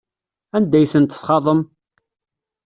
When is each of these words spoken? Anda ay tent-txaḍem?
Anda 0.55 0.75
ay 0.79 0.87
tent-txaḍem? 0.91 1.61